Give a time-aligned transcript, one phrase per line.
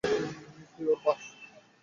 [0.73, 1.19] তুই ওর বাপ!